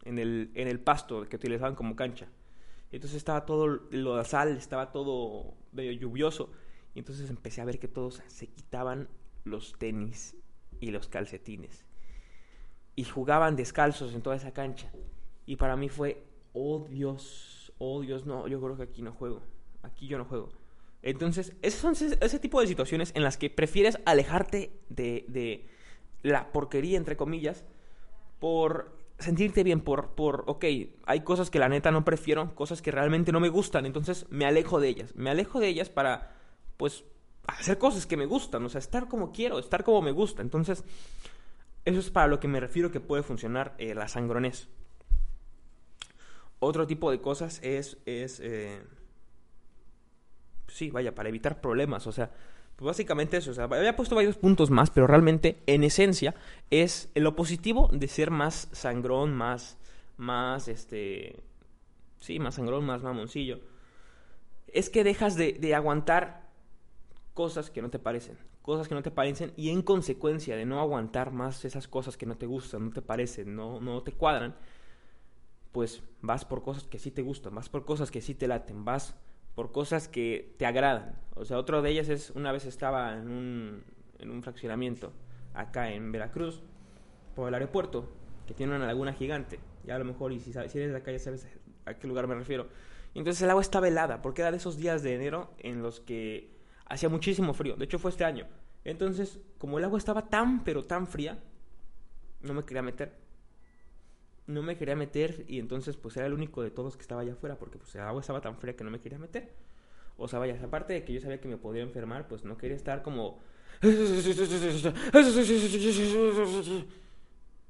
en 0.05 0.19
el, 0.19 0.50
en 0.55 0.69
el 0.69 0.79
pasto 0.79 1.29
que 1.29 1.37
utilizaban 1.37 1.75
como 1.75 1.97
cancha. 1.97 2.29
Entonces 2.93 3.17
estaba 3.17 3.44
todo 3.44 3.67
lo 3.91 4.17
de 4.17 4.25
sal, 4.25 4.56
estaba 4.56 4.93
todo 4.93 5.55
medio 5.73 5.91
lluvioso. 5.93 6.53
Y 6.94 7.00
entonces 7.00 7.29
empecé 7.29 7.61
a 7.61 7.65
ver 7.65 7.81
que 7.81 7.88
todos 7.88 8.23
se 8.29 8.47
quitaban 8.47 9.09
los 9.43 9.73
tenis 9.76 10.37
y 10.81 10.93
los 10.93 11.09
calcetines 11.09 11.85
y 12.96 13.05
jugaban 13.05 13.56
descalzos 13.56 14.14
en 14.14 14.23
toda 14.23 14.37
esa 14.37 14.52
cancha. 14.52 14.91
Y 15.46 15.56
para 15.56 15.76
mí 15.76 15.88
fue, 15.88 16.25
oh 16.52 16.87
Dios, 16.88 17.73
oh 17.79 18.00
Dios, 18.00 18.26
no, 18.26 18.46
yo 18.49 18.61
creo 18.61 18.76
que 18.76 18.85
aquí 18.85 19.02
no 19.02 19.12
juego, 19.12 19.43
aquí 19.82 20.06
yo 20.06 20.19
no 20.19 20.25
juego. 20.25 20.50
Entonces, 21.02 21.55
esas 21.61 21.81
son 21.81 21.93
ese, 22.20 22.38
tipo 22.38 22.61
de 22.61 22.67
situaciones 22.67 23.12
en 23.14 23.23
las 23.23 23.37
que 23.37 23.50
prefieres 23.50 23.99
alejarte 24.06 24.73
de, 24.88 25.26
de 25.29 25.69
la 26.23 26.50
porquería, 26.50 26.96
entre 26.96 27.17
comillas, 27.17 27.64
por 28.38 28.94
sentirte 29.19 29.62
bien, 29.62 29.81
por, 29.81 30.11
por, 30.11 30.44
ok, 30.47 30.64
hay 31.06 31.20
cosas 31.20 31.50
que 31.50 31.58
la 31.58 31.69
neta 31.69 31.90
no 31.90 32.05
prefiero, 32.05 32.55
cosas 32.55 32.82
que 32.82 32.90
realmente 32.90 33.32
no 33.32 33.40
me 33.40 33.49
gustan, 33.49 33.87
entonces 33.87 34.26
me 34.31 34.47
alejo 34.47 34.81
de 34.81 34.88
ellas. 34.88 35.14
Me 35.14 35.31
alejo 35.31 35.61
de 35.61 35.69
ellas 35.69 35.88
para, 35.88 36.37
pues, 36.76 37.05
hacer 37.47 37.79
cosas 37.79 38.06
que 38.06 38.17
me 38.17 38.26
gustan, 38.26 38.64
o 38.64 38.69
sea, 38.69 38.79
estar 38.79 39.08
como 39.08 39.32
quiero, 39.32 39.58
estar 39.58 39.85
como 39.85 40.02
me 40.02 40.12
gusta. 40.12 40.43
Entonces, 40.43 40.85
eso 41.85 42.01
es 42.01 42.11
para 42.11 42.29
lo 42.29 42.41
que 42.41 42.49
me 42.49 42.61
refiero 42.61 42.91
que 42.91 43.01
puede 43.01 43.23
funcionar 43.23 43.75
eh, 43.79 43.95
la 43.95 44.09
sangrones. 44.09 44.69
Otro 46.59 46.87
tipo 46.87 47.11
de 47.11 47.21
cosas 47.21 47.61
es, 47.62 47.99
es 48.07 48.41
eh, 48.41 48.81
sí, 50.69 50.91
vaya, 50.91 51.14
para 51.14 51.29
evitar 51.29 51.61
problemas, 51.61 52.07
o 52.07 52.12
sea, 52.12 52.31
pues 52.76 52.87
básicamente 52.87 53.37
eso, 53.37 53.50
o 53.50 53.55
sea, 53.55 53.64
había 53.64 53.97
puesto 53.97 54.14
varios 54.14 54.37
puntos 54.37 54.71
más, 54.71 54.91
pero 54.91 55.07
realmente, 55.07 55.62
en 55.67 55.85
esencia, 55.85 56.35
es 56.71 57.11
lo 57.14 57.37
positivo 57.37 57.88
de 57.93 58.09
ser 58.09 58.31
más 58.31 58.69
sangrón, 58.73 59.35
más, 59.35 59.76
más, 60.17 60.69
este, 60.69 61.43
sí, 62.19 62.38
más 62.38 62.55
sangrón, 62.55 62.87
más 62.87 63.03
mamoncillo, 63.03 63.61
es 64.69 64.88
que 64.88 65.05
dejas 65.05 65.37
de, 65.37 65.53
de 65.53 65.75
aguantar 65.75 66.49
cosas 67.35 67.71
que 67.71 67.83
no 67.83 67.91
te 67.91 67.99
parecen 67.99 68.38
cosas 68.64 68.88
que 68.88 68.94
no 68.94 69.02
te 69.02 69.11
parecen 69.11 69.52
y 69.59 69.68
en 69.68 69.83
consecuencia 69.83 70.56
de 70.56 70.64
no 70.64 70.80
aguantar 70.80 71.33
más 71.33 71.66
esas 71.66 71.87
cosas 71.87 72.16
que 72.16 72.25
no 72.25 72.38
te 72.38 72.47
gustan, 72.47 72.87
no 72.87 72.92
te 72.92 73.02
parecen, 73.02 73.54
no, 73.54 73.78
no 73.78 74.02
te 74.02 74.12
cuadran, 74.12 74.56
pues 75.71 76.02
vas 76.23 76.47
por 76.47 76.62
cosas 76.62 76.85
que 76.85 76.99
sí 76.99 77.11
te 77.11 77.21
gustan, 77.21 77.54
vas 77.54 77.68
por 77.68 77.85
cosas 77.85 78.11
que 78.11 78.23
sí 78.23 78.35
te 78.35 78.49
laten, 78.49 78.87
vas 78.87 79.14
por 79.54 79.71
cosas 79.71 80.09
que 80.09 80.54
te 80.56 80.64
agradan. 80.64 81.14
O 81.35 81.44
sea, 81.44 81.59
otra 81.59 81.83
de 81.83 81.90
ellas 81.90 82.09
es, 82.09 82.30
una 82.30 82.52
vez 82.52 82.64
estaba 82.64 83.12
en 83.18 83.28
un, 83.28 83.85
en 84.18 84.30
un 84.30 84.42
fraccionamiento 84.42 85.12
acá 85.52 85.92
en 85.92 86.11
Veracruz, 86.11 86.62
por 87.37 87.49
el 87.49 87.54
aeropuerto, 87.54 88.09
que 88.47 88.54
tiene 88.54 88.75
una 88.75 88.87
laguna 88.87 89.12
gigante. 89.12 89.61
Ya 89.85 89.97
a 89.97 89.99
lo 89.99 90.06
mejor, 90.06 90.33
y 90.33 90.40
si, 90.40 90.54
sabes, 90.54 90.73
si 90.73 90.78
eres 90.78 90.92
de 90.92 90.97
acá 90.97 91.12
ya 91.12 91.18
sabes 91.18 91.47
a 91.85 91.92
qué 91.99 92.06
lugar 92.06 92.26
me 92.28 92.35
refiero. 92.35 92.68
Entonces 93.14 93.42
el 93.42 93.50
agua 93.50 93.61
estaba 93.61 93.88
helada, 93.88 94.23
porque 94.23 94.40
era 94.40 94.50
de 94.52 94.56
esos 94.56 94.78
días 94.78 95.02
de 95.02 95.14
enero 95.14 95.50
en 95.59 95.83
los 95.83 96.00
que 96.00 96.53
hacía 96.87 97.09
muchísimo 97.09 97.55
frío. 97.55 97.76
De 97.76 97.85
hecho, 97.85 97.99
fue 97.99 98.11
este 98.11 98.25
año. 98.25 98.47
Entonces, 98.85 99.41
como 99.59 99.79
el 99.79 99.85
agua 99.85 99.99
estaba 99.99 100.29
tan, 100.29 100.62
pero 100.64 100.85
tan 100.85 101.07
fría, 101.07 101.43
no 102.43 102.55
me 102.55 102.64
quería 102.64 102.83
meter. 102.83 103.12
No 104.47 104.62
me 104.62 104.76
quería 104.76 104.95
meter 104.95 105.47
y 105.49 105.59
entonces 105.59 105.97
pues 105.97 106.19
era 106.19 106.26
el 106.26 106.35
único 106.35 106.62
de 106.62 106.71
todos 106.71 106.97
que 106.97 107.03
estaba 107.03 107.23
allá 107.23 107.33
afuera 107.33 107.57
porque 107.59 107.79
pues 107.79 107.95
el 107.95 108.03
agua 108.03 108.21
estaba 108.21 108.43
tan 108.43 108.59
fría 108.59 108.76
que 108.76 108.85
no 108.85 108.91
me 108.91 109.00
quería 109.00 109.19
meter. 109.19 109.55
O 110.19 110.29
sea, 110.29 110.38
vaya, 110.38 110.61
aparte 110.62 110.93
de 110.93 111.03
que 111.05 111.14
yo 111.14 111.21
sabía 111.21 111.41
que 111.41 111.49
me 111.49 111.57
podía 111.57 111.83
enfermar, 111.83 112.29
pues 112.29 112.45
no 112.45 112.57
quería 112.57 112.76
estar 112.76 113.03
como... 113.03 113.41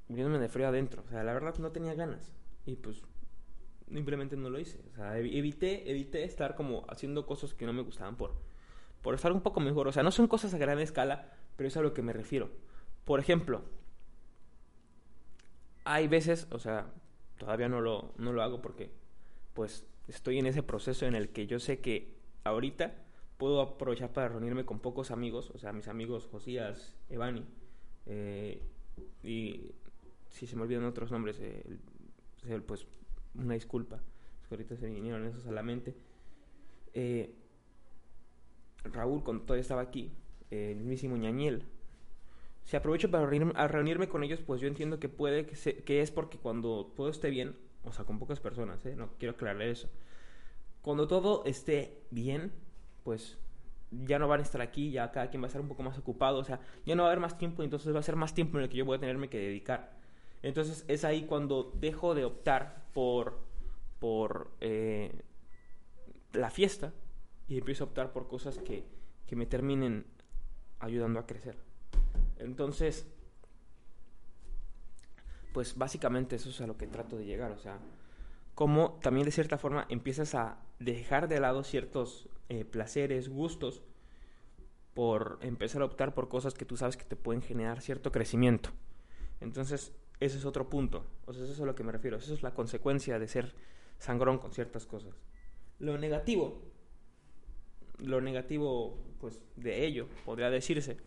Muriéndome 0.07 0.39
de 0.39 0.49
frío 0.49 0.67
adentro. 0.67 1.01
O 1.05 1.09
sea, 1.09 1.23
la 1.23 1.33
verdad 1.33 1.55
no 1.57 1.71
tenía 1.71 1.95
ganas. 1.95 2.31
Y 2.65 2.75
pues 2.75 3.01
simplemente 3.89 4.35
no 4.35 4.49
lo 4.49 4.59
hice. 4.59 4.83
O 4.91 4.95
sea, 4.95 5.17
evité, 5.17 5.89
evité 5.89 6.23
estar 6.23 6.55
como 6.55 6.85
haciendo 6.89 7.25
cosas 7.25 7.53
que 7.53 7.65
no 7.65 7.73
me 7.73 7.81
gustaban 7.81 8.17
por 8.17 8.35
por 9.05 9.13
estar 9.13 9.31
un 9.31 9.41
poco 9.41 9.59
mejor. 9.59 9.87
O 9.87 9.91
sea, 9.91 10.01
no 10.01 10.09
son 10.09 10.27
cosas 10.27 10.55
a 10.55 10.57
gran 10.57 10.79
escala, 10.79 11.31
pero 11.55 11.67
es 11.67 11.77
a 11.77 11.81
lo 11.81 11.93
que 11.93 12.01
me 12.01 12.11
refiero. 12.11 12.49
Por 13.05 13.19
ejemplo, 13.19 13.61
hay 15.83 16.07
veces, 16.07 16.47
o 16.49 16.57
sea, 16.57 16.87
todavía 17.37 17.69
no 17.69 17.81
lo, 17.81 18.13
no 18.17 18.33
lo 18.33 18.41
hago 18.41 18.63
porque 18.63 18.89
pues 19.53 19.85
estoy 20.07 20.39
en 20.39 20.47
ese 20.47 20.63
proceso 20.63 21.05
en 21.05 21.13
el 21.13 21.29
que 21.29 21.45
yo 21.45 21.59
sé 21.59 21.81
que 21.81 22.15
ahorita 22.45 22.95
puedo 23.37 23.61
aprovechar 23.61 24.11
para 24.11 24.29
reunirme 24.29 24.65
con 24.65 24.79
pocos 24.79 25.11
amigos, 25.11 25.51
o 25.53 25.59
sea, 25.59 25.71
mis 25.71 25.87
amigos 25.87 26.27
Josías, 26.31 26.95
Evani, 27.07 27.45
eh, 28.07 28.59
y 29.21 29.69
si 30.29 30.47
se 30.47 30.55
me 30.55 30.63
olvidan 30.63 30.83
otros 30.83 31.11
nombres, 31.11 31.37
eh, 31.41 31.77
pues 32.65 32.87
una 33.35 33.53
disculpa, 33.53 34.01
ahorita 34.49 34.75
se 34.75 34.87
vinieron 34.87 35.25
esos 35.25 35.45
a 35.45 35.51
la 35.51 35.61
mente. 35.61 35.95
Eh, 36.95 37.35
Raúl, 38.91 39.23
cuando 39.23 39.43
todavía 39.43 39.61
estaba 39.61 39.81
aquí, 39.81 40.11
el 40.51 40.77
mismísimo 40.77 41.17
ñañel, 41.17 41.63
si 42.63 42.75
aprovecho 42.75 43.11
para 43.11 43.25
reunirme, 43.27 44.07
con 44.09 44.23
ellos, 44.23 44.41
pues 44.41 44.59
yo 44.59 44.67
entiendo 44.67 44.99
que 44.99 45.07
puede 45.07 45.45
que, 45.45 45.83
que, 45.83 46.01
es 46.01 46.11
porque 46.11 46.39
cuando 46.39 46.91
todo 46.95 47.09
esté 47.09 47.29
bien, 47.29 47.55
o 47.83 47.91
sea, 47.91 48.05
con 48.05 48.17
pocas 48.17 48.39
personas, 48.39 48.83
¿eh? 48.85 48.95
no 48.95 49.09
quiero 49.19 49.33
aclararle 49.33 49.69
eso. 49.69 49.87
Cuando 50.81 51.07
todo 51.07 51.43
esté 51.45 52.01
bien, 52.09 52.51
pues 53.03 53.37
ya 53.91 54.17
no 54.17 54.27
van 54.27 54.39
a 54.39 54.43
estar 54.43 54.61
aquí, 54.61 54.89
ya 54.89 55.11
cada 55.11 55.29
quien 55.29 55.43
va 55.43 55.45
a 55.45 55.47
estar 55.47 55.61
un 55.61 55.67
poco 55.67 55.83
más 55.83 55.97
ocupado, 55.97 56.39
o 56.39 56.43
sea, 56.43 56.59
ya 56.85 56.95
no 56.95 57.03
va 57.03 57.09
a 57.09 57.11
haber 57.11 57.21
más 57.21 57.37
tiempo, 57.37 57.61
entonces 57.61 57.93
va 57.93 57.99
a 57.99 58.03
ser 58.03 58.15
más 58.15 58.33
tiempo 58.33 58.57
en 58.57 58.63
el 58.63 58.69
que 58.69 58.77
yo 58.77 58.85
voy 58.85 58.97
a 58.97 58.99
tenerme 58.99 59.29
que 59.29 59.37
dedicar. 59.37 59.93
Entonces 60.41 60.85
es 60.87 61.05
ahí 61.05 61.25
cuando 61.25 61.71
dejo 61.79 62.15
de 62.15 62.25
optar 62.25 62.83
por, 62.93 63.39
por 63.99 64.51
eh, 64.59 65.21
la 66.33 66.49
fiesta 66.49 66.93
y 67.47 67.57
empiezo 67.57 67.83
a 67.83 67.87
optar 67.87 68.11
por 68.11 68.27
cosas 68.27 68.57
que, 68.57 68.85
que 69.27 69.35
me 69.35 69.45
terminen 69.45 70.05
ayudando 70.79 71.19
a 71.19 71.25
crecer. 71.25 71.57
Entonces, 72.37 73.07
pues 75.53 75.77
básicamente 75.77 76.35
eso 76.35 76.49
es 76.49 76.59
a 76.61 76.67
lo 76.67 76.77
que 76.77 76.87
trato 76.87 77.17
de 77.17 77.25
llegar, 77.25 77.51
o 77.51 77.57
sea, 77.57 77.79
como 78.55 78.99
también 79.01 79.25
de 79.25 79.31
cierta 79.31 79.57
forma 79.57 79.85
empiezas 79.89 80.35
a 80.35 80.57
dejar 80.79 81.27
de 81.27 81.39
lado 81.39 81.63
ciertos 81.63 82.29
eh, 82.49 82.65
placeres, 82.65 83.29
gustos, 83.29 83.81
por 84.93 85.39
empezar 85.41 85.81
a 85.81 85.85
optar 85.85 86.13
por 86.13 86.29
cosas 86.29 86.53
que 86.53 86.65
tú 86.65 86.77
sabes 86.77 86.95
que 86.95 87.03
te 87.03 87.17
pueden 87.17 87.41
generar 87.41 87.81
cierto 87.81 88.11
crecimiento. 88.11 88.69
Entonces, 89.41 89.93
ese 90.21 90.37
es 90.37 90.45
otro 90.45 90.69
punto, 90.69 91.05
o 91.25 91.33
sea, 91.33 91.43
eso 91.43 91.53
es 91.53 91.59
a 91.59 91.65
lo 91.65 91.75
que 91.75 91.83
me 91.83 91.91
refiero, 91.91 92.17
eso 92.17 92.33
es 92.33 92.43
la 92.43 92.53
consecuencia 92.53 93.19
de 93.19 93.27
ser 93.27 93.53
sangrón 93.97 94.37
con 94.37 94.53
ciertas 94.53 94.85
cosas. 94.85 95.13
Lo 95.79 95.97
negativo, 95.97 96.61
lo 98.05 98.21
negativo, 98.21 98.97
pues, 99.19 99.41
de 99.55 99.85
ello, 99.85 100.07
podría 100.25 100.49
decirse, 100.49 100.97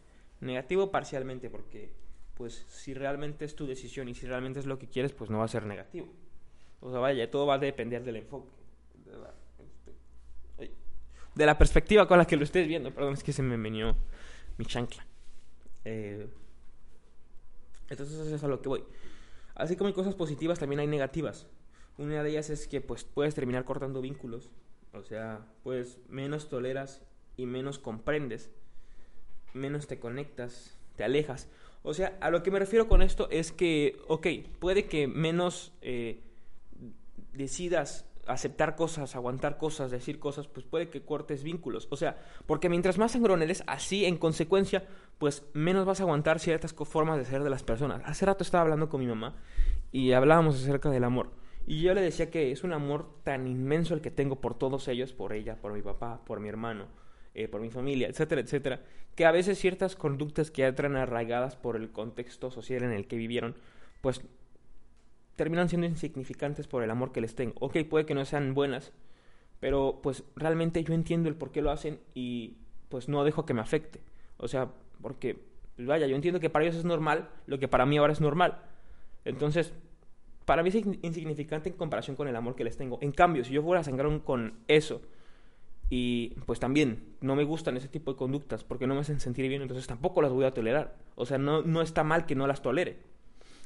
Negativo 0.41 0.91
parcialmente 0.91 1.51
porque 1.51 1.91
pues 2.37 2.65
si 2.69 2.95
realmente 2.95 3.45
es 3.45 3.57
tu 3.57 3.67
decisión 3.67 4.09
y 4.09 4.15
si 4.15 4.27
realmente 4.27 4.61
es 4.61 4.67
lo 4.67 4.79
que 4.79 4.87
quieres, 4.87 5.13
pues 5.13 5.29
no 5.31 5.39
va 5.39 5.45
a 5.45 5.49
ser 5.49 5.67
negativo. 5.67 6.07
O 6.81 6.91
sea, 6.91 7.01
vaya, 7.01 7.29
todo 7.29 7.47
va 7.47 7.55
a 7.55 7.59
depender 7.59 8.05
del 8.05 8.17
enfoque. 8.17 8.53
De 11.35 11.47
la, 11.47 11.59
perspectiva 11.59 12.07
con 12.07 12.19
la 12.19 12.25
que 12.25 12.37
lo 12.37 12.45
estés 12.45 12.69
viendo. 12.69 12.93
Perdón, 12.95 13.15
es 13.15 13.25
que 13.25 13.33
se 13.33 13.43
me 13.43 13.57
venió 13.57 13.97
mi 14.57 14.65
chancla. 14.65 15.05
Eh, 15.85 16.29
entonces 17.89 18.19
eso 18.19 18.35
es 18.35 18.45
a 18.45 18.49
lo 18.49 18.63
que 18.63 18.69
voy. 18.69 18.85
Así 19.57 19.75
como 19.75 19.89
hay 19.89 19.95
cosas 19.95 20.15
positivas, 20.15 20.61
también 20.61 20.79
hay 20.79 20.87
negativas. 20.87 21.49
Una 21.97 22.23
de 22.23 22.31
ellas 22.31 22.51
es 22.51 22.69
que 22.69 22.81
pues 22.81 23.03
puedes 23.03 23.35
terminar 23.35 23.65
cortando 23.65 24.01
vínculos. 24.01 24.53
O 24.99 25.05
sea, 25.05 25.47
pues 25.63 25.99
menos 26.09 26.49
toleras 26.49 27.03
y 27.37 27.47
menos 27.47 27.79
comprendes 27.79 28.51
menos 29.53 29.87
te 29.87 29.99
conectas, 29.99 30.79
te 30.97 31.05
alejas. 31.05 31.49
O 31.83 31.95
sea, 31.95 32.17
a 32.21 32.31
lo 32.31 32.43
que 32.43 32.51
me 32.51 32.59
refiero 32.59 32.89
con 32.89 33.03
esto 33.03 33.29
es 33.31 33.53
que, 33.53 34.01
ok, 34.09 34.27
puede 34.59 34.87
que 34.87 35.07
menos 35.07 35.73
eh, 35.81 36.23
decidas 37.33 38.05
aceptar 38.27 38.77
cosas, 38.77 39.17
aguantar 39.17 39.57
cosas, 39.57 39.91
decir 39.91 40.19
cosas, 40.19 40.49
pues 40.49 40.67
puede 40.67 40.91
que 40.91 41.03
cortes 41.03 41.43
vínculos. 41.43 41.89
O 41.91 41.97
sea, 41.97 42.19
porque 42.47 42.69
mientras 42.69 42.99
más 42.99 43.13
sangrón 43.13 43.43
eres, 43.43 43.65
así 43.67 44.05
en 44.05 44.19
consecuencia, 44.19 44.87
pues 45.19 45.45
menos 45.55 45.87
vas 45.87 46.01
a 46.01 46.03
aguantar 46.03 46.39
ciertas 46.39 46.75
formas 46.75 47.17
de 47.17 47.25
ser 47.25 47.43
de 47.43 47.51
las 47.51 47.63
personas. 47.63 48.03
Hace 48.05 48.27
rato 48.27 48.45
estaba 48.45 48.63
hablando 48.63 48.89
con 48.89 49.01
mi 49.01 49.07
mamá 49.07 49.35
y 49.93 50.13
hablábamos 50.13 50.57
acerca 50.57 50.91
del 50.91 51.05
amor. 51.05 51.31
Y 51.69 51.83
yo 51.83 51.93
le 51.93 52.01
decía 52.01 52.31
que 52.31 52.51
es 52.51 52.65
un 52.65 52.73
amor 52.73 53.11
tan 53.25 53.47
inmenso 53.47 53.93
el 53.93 54.01
que 54.01 54.11
tengo 54.11 54.41
por 54.41 54.57
todos 54.57 54.89
ellos, 54.89 55.13
por 55.13 55.35
ella, 55.35 55.57
por 55.57 55.75
mi 55.75 55.83
papá, 55.83 56.25
por 56.25 56.41
mi 56.41 56.49
hermano, 56.49 56.87
eh, 57.35 57.47
por 57.47 57.61
mi 57.61 57.69
familia, 57.69 58.09
etcétera, 58.09 58.41
etcétera, 58.41 58.81
que 59.15 59.27
a 59.27 59.33
veces 59.33 59.59
ciertas 59.59 59.95
conductas 59.95 60.51
que 60.51 60.65
entran 60.65 60.97
arraigadas 60.97 61.57
por 61.57 61.77
el 61.77 61.91
contexto 61.93 62.51
social 62.51 62.85
en 62.85 62.93
el 62.93 63.07
que 63.07 63.17
vivieron, 63.17 63.55
pues 64.01 64.23
terminan 65.37 65.69
siendo 65.69 65.87
insignificantes 65.87 66.67
por 66.67 66.83
el 66.83 66.91
amor 66.91 67.13
que 67.13 67.21
les 67.21 67.35
tengo. 67.35 67.53
Ok, 67.61 67.77
puede 67.89 68.07
que 68.07 68.15
no 68.15 68.25
sean 68.25 68.55
buenas, 68.55 68.95
pero 69.61 70.01
pues 70.03 70.25
realmente 70.37 70.83
yo 70.83 70.95
entiendo 70.95 71.29
el 71.29 71.35
por 71.35 71.53
qué 71.53 71.61
lo 71.61 71.71
hacen 71.71 72.01
y 72.15 72.57
pues 72.89 73.11
no 73.11 73.25
dejo 73.25 73.45
que 73.45 73.53
me 73.53 73.61
afecte. 73.61 74.01
O 74.39 74.49
sea, 74.49 74.71
porque, 75.03 75.39
pues, 75.77 75.87
vaya, 75.87 76.07
yo 76.07 76.17
entiendo 76.17 76.41
que 76.41 76.49
para 76.49 76.65
ellos 76.65 76.77
es 76.77 76.87
normal 76.87 77.29
lo 77.47 77.59
que 77.59 77.69
para 77.69 77.85
mí 77.85 77.99
ahora 77.99 78.15
es 78.15 78.23
normal. 78.23 78.63
Entonces, 79.27 79.75
para 80.49 80.63
mí 80.63 80.71
es 80.71 80.77
insignificante 80.77 81.69
en 81.69 81.77
comparación 81.77 82.17
con 82.17 82.27
el 82.27 82.35
amor 82.35 82.55
que 82.55 82.65
les 82.65 82.79
tengo. 82.79 82.99
En 83.03 83.13
cambio, 83.13 83.45
si 83.45 83.53
yo 83.53 83.63
fuera 83.63 83.83
a 83.83 83.85
sangrar 83.85 84.23
con 84.23 84.55
eso, 84.67 85.03
y 85.91 86.37
pues 86.47 86.59
también 86.59 87.17
no 87.21 87.37
me 87.37 87.45
gustan 87.45 87.77
ese 87.77 87.87
tipo 87.87 88.13
de 88.13 88.17
conductas 88.17 88.65
porque 88.65 88.87
no 88.87 88.95
me 88.95 89.03
hacen 89.03 89.21
sentir 89.21 89.47
bien, 89.47 89.61
entonces 89.61 89.87
tampoco 89.87 90.23
las 90.23 90.33
voy 90.33 90.47
a 90.47 90.55
tolerar. 90.55 90.97
O 91.17 91.27
sea, 91.27 91.37
no, 91.37 91.61
no 91.61 91.83
está 91.83 92.03
mal 92.03 92.25
que 92.25 92.35
no 92.35 92.47
las 92.47 92.63
tolere. 92.63 92.97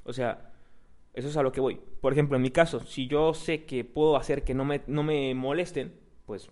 O 0.03 0.13
sea, 0.13 0.51
eso 1.15 1.29
es 1.29 1.37
a 1.37 1.45
lo 1.45 1.53
que 1.53 1.61
voy. 1.61 1.79
Por 2.01 2.13
ejemplo, 2.13 2.35
en 2.35 2.43
mi 2.43 2.51
caso, 2.51 2.81
si 2.81 3.07
yo 3.07 3.33
sé 3.33 3.65
que 3.65 3.85
puedo 3.85 4.17
hacer 4.17 4.43
que 4.43 4.53
no 4.53 4.65
me, 4.65 4.81
no 4.89 5.05
me 5.05 5.37
molesten, 5.37 5.95
pues, 6.27 6.51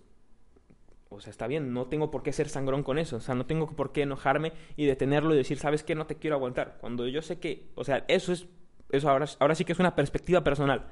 o 1.09 1.19
sea, 1.19 1.31
está 1.31 1.45
bien, 1.45 1.73
no 1.73 1.87
tengo 1.87 2.09
por 2.09 2.23
qué 2.23 2.31
ser 2.31 2.47
sangrón 2.47 2.83
con 2.83 2.99
eso. 2.99 3.17
O 3.17 3.19
sea, 3.19 3.35
no 3.35 3.45
tengo 3.45 3.67
por 3.67 3.91
qué 3.91 4.03
enojarme 4.03 4.53
y 4.77 4.85
detenerlo 4.85 5.33
y 5.33 5.37
decir, 5.37 5.57
¿sabes 5.57 5.83
qué? 5.83 5.93
No 5.93 6.07
te 6.07 6.15
quiero 6.15 6.37
aguantar. 6.37 6.77
Cuando 6.79 7.05
yo 7.09 7.21
sé 7.21 7.37
que, 7.37 7.67
o 7.75 7.83
sea, 7.83 8.05
eso 8.07 8.31
es, 8.31 8.47
eso 8.91 9.09
ahora, 9.09 9.25
ahora 9.39 9.55
sí 9.55 9.65
que 9.65 9.73
es 9.73 9.79
una 9.79 9.95
perspectiva 9.95 10.43
personal. 10.43 10.87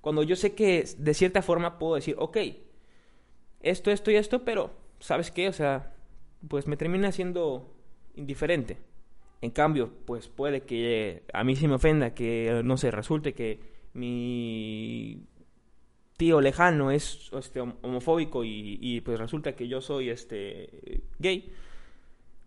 Cuando 0.00 0.22
yo 0.22 0.36
sé 0.36 0.54
que 0.54 0.84
de 0.98 1.14
cierta 1.14 1.42
forma 1.42 1.78
puedo 1.78 1.94
decir, 1.94 2.14
ok, 2.18 2.36
esto, 3.60 3.90
esto 3.90 4.10
y 4.10 4.16
esto, 4.16 4.44
pero, 4.44 4.70
¿sabes 5.00 5.30
qué? 5.30 5.48
O 5.48 5.52
sea, 5.52 5.94
pues 6.48 6.66
me 6.66 6.76
termina 6.76 7.10
siendo 7.12 7.74
indiferente. 8.14 8.78
En 9.40 9.50
cambio, 9.50 9.90
pues 10.06 10.28
puede 10.28 10.62
que 10.62 11.22
a 11.32 11.44
mí 11.44 11.56
sí 11.56 11.68
me 11.68 11.74
ofenda 11.74 12.14
que, 12.14 12.62
no 12.64 12.76
sé, 12.76 12.90
resulte 12.90 13.34
que 13.34 13.60
mi 13.94 15.26
tío 16.16 16.40
lejano 16.40 16.90
es 16.90 17.30
este, 17.32 17.60
homofóbico 17.60 18.44
y, 18.44 18.78
y, 18.80 19.00
pues 19.00 19.18
resulta 19.18 19.54
que 19.56 19.68
yo 19.68 19.80
soy 19.80 20.10
este 20.10 21.02
gay. 21.18 21.52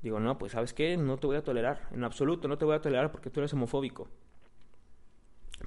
Digo, 0.01 0.20
no, 0.20 0.38
pues 0.38 0.51
sabes 0.53 0.74
qué, 0.74 0.96
no 0.96 1.17
te 1.17 1.27
voy 1.27 1.38
a 1.38 1.44
tolerar, 1.44 1.88
en 1.91 2.03
absoluto 2.03 2.48
no 2.48 2.58
te 2.58 2.65
voy 2.65 2.75
a 2.75 2.82
tolerar 2.82 3.12
porque 3.12 3.29
tú 3.29 3.39
eres 3.39 3.53
homofóbico. 3.53 4.08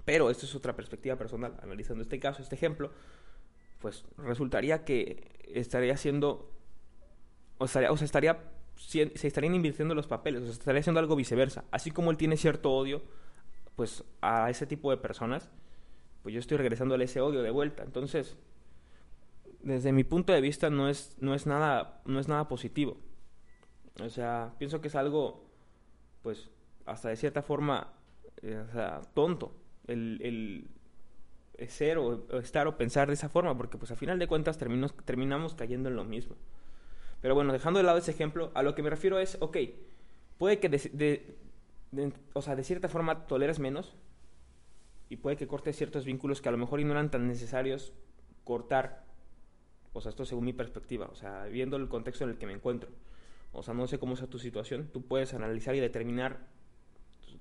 Pero 0.05 0.31
esto 0.31 0.47
es 0.47 0.55
otra 0.55 0.75
perspectiva 0.77 1.17
personal, 1.17 1.59
analizando 1.63 2.03
este 2.03 2.19
caso, 2.19 2.43
este 2.43 2.55
ejemplo, 2.55 2.91
pues 3.81 4.05
resultaría 4.17 4.85
que 4.85 5.41
estaría 5.53 5.95
haciendo, 5.95 6.51
o, 7.59 7.65
estaría, 7.65 7.91
o 7.91 7.97
sea, 7.97 8.05
estaría, 8.05 8.39
se 8.77 9.27
estarían 9.27 9.55
invirtiendo 9.55 9.95
los 9.95 10.07
papeles, 10.07 10.43
o 10.43 10.45
sea, 10.45 10.53
estaría 10.53 10.81
haciendo 10.81 11.01
algo 11.01 11.17
viceversa. 11.17 11.65
Así 11.71 11.91
como 11.91 12.11
él 12.11 12.17
tiene 12.17 12.37
cierto 12.37 12.73
odio, 12.73 13.03
pues 13.77 14.05
a 14.21 14.51
ese 14.51 14.67
tipo 14.67 14.91
de 14.91 14.97
personas, 14.97 15.51
pues 16.23 16.35
yo 16.35 16.39
estoy 16.39 16.59
regresando 16.59 16.95
ese 16.97 17.21
odio 17.21 17.43
de 17.43 17.51
vuelta. 17.51 17.83
Entonces, 17.83 18.37
desde 19.63 19.93
mi 19.93 20.05
punto 20.05 20.33
de 20.33 20.41
vista 20.41 20.71
no 20.71 20.89
es, 20.89 21.17
no 21.21 21.35
es, 21.35 21.47
nada, 21.47 22.03
no 22.05 22.21
es 22.21 22.29
nada 22.29 22.49
positivo. 22.49 22.99
O 24.03 24.09
sea, 24.09 24.55
pienso 24.59 24.81
que 24.81 24.89
es 24.89 24.95
algo, 24.95 25.47
pues, 26.23 26.51
hasta 26.87 27.09
de 27.09 27.17
cierta 27.17 27.43
forma, 27.43 27.93
eh, 28.43 28.63
o 28.69 28.73
sea, 28.73 29.01
tonto. 29.15 29.55
El, 29.87 30.21
el, 31.59 31.69
ser 31.69 31.99
o, 31.99 32.27
estar 32.39 32.67
o 32.67 32.77
pensar 32.77 33.09
de 33.09 33.15
esa 33.15 33.29
forma, 33.29 33.57
porque 33.57 33.79
pues 33.79 33.91
a 33.91 33.97
final 33.97 34.19
de 34.19 34.27
cuentas 34.27 34.59
terminamos, 34.59 35.55
cayendo 35.55 35.89
en 35.89 35.97
lo 35.97 36.05
mismo. 36.05 36.37
Pero 37.21 37.35
bueno, 37.35 37.53
dejando 37.53 37.79
de 37.79 37.85
lado 37.85 37.99
ese 37.99 38.13
ejemplo, 38.13 38.51
a 38.55 38.63
lo 38.63 38.75
que 38.75 38.83
me 38.83 38.91
refiero 38.91 39.19
es, 39.19 39.37
ok, 39.41 39.59
puede 40.39 40.59
que 40.59 40.69
de, 40.69 41.37
o 42.33 42.43
sea, 42.43 42.57
de 42.57 42.65
cierta 42.65 42.89
forma 42.89 43.27
toleres 43.27 43.59
menos 43.59 43.95
y 45.11 45.17
puede 45.17 45.37
que 45.37 45.47
cortes 45.47 45.77
ciertos 45.77 46.05
vínculos 46.05 46.41
que 46.41 46.49
a 46.49 46.53
lo 46.53 46.59
mejor 46.59 46.81
no 46.83 46.93
eran 46.93 47.11
tan 47.11 47.27
necesarios 47.27 47.93
cortar. 48.45 49.05
O 49.93 50.01
sea, 50.01 50.11
esto 50.11 50.25
según 50.25 50.45
mi 50.45 50.53
perspectiva, 50.53 51.09
o 51.11 51.17
sea, 51.17 51.45
viendo 51.47 51.77
el 51.77 51.89
contexto 51.89 52.25
en 52.25 52.31
el 52.31 52.39
que 52.39 52.47
me 52.47 52.53
encuentro. 52.53 52.91
O 53.53 53.63
sea, 53.63 53.75
no 53.75 53.87
sé 53.89 53.99
cómo 53.99 54.17
sea 54.17 54.29
tu 54.29 54.39
situación, 54.39 54.89
tú 54.93 55.03
puedes 55.03 55.35
analizar 55.35 55.75
y 55.75 55.81
determinar, 55.81 56.47